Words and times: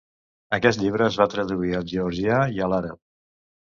Aquest 0.57 0.81
llibre 0.85 1.05
es 1.11 1.19
va 1.23 1.29
traduir 1.35 1.79
al 1.83 1.87
georgià 1.95 2.43
i 2.59 2.63
a 2.67 2.75
l"àrab. 2.75 3.05